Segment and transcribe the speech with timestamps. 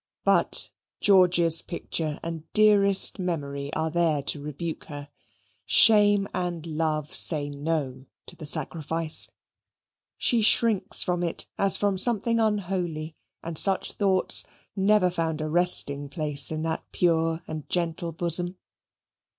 [0.23, 5.09] But George's picture and dearest memory are there to rebuke her.
[5.67, 9.29] Shame and love say no to the sacrifice.
[10.17, 14.43] She shrinks from it as from something unholy, and such thoughts
[14.75, 18.57] never found a resting place in that pure and gentle bosom.